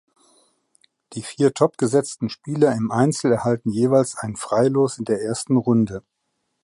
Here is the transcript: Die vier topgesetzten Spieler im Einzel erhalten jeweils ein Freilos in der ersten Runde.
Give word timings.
Die 1.13 1.21
vier 1.21 1.53
topgesetzten 1.53 2.29
Spieler 2.31 2.73
im 2.73 2.89
Einzel 2.89 3.31
erhalten 3.31 3.69
jeweils 3.69 4.17
ein 4.17 4.35
Freilos 4.35 4.97
in 4.97 5.05
der 5.05 5.21
ersten 5.21 5.57
Runde. 5.57 6.01